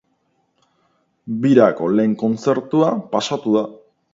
Birako 1.45 1.91
lehen 1.99 2.17
kontzertua 2.25 2.91
pasatu 3.13 3.55
da! 3.61 3.67